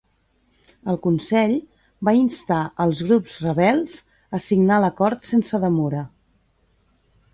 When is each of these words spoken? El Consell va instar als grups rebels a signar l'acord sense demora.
El 0.93 0.95
Consell 1.03 1.51
va 2.09 2.15
instar 2.19 2.61
als 2.85 3.03
grups 3.09 3.35
rebels 3.43 3.95
a 4.39 4.43
signar 4.49 4.81
l'acord 4.87 5.29
sense 5.33 5.61
demora. 5.67 6.03